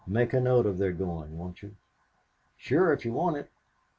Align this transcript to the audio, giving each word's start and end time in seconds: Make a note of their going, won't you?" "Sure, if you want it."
Make 0.07 0.33
a 0.33 0.39
note 0.39 0.65
of 0.65 0.79
their 0.79 0.93
going, 0.93 1.37
won't 1.37 1.61
you?" 1.61 1.75
"Sure, 2.57 2.91
if 2.91 3.05
you 3.05 3.13
want 3.13 3.37
it." 3.37 3.51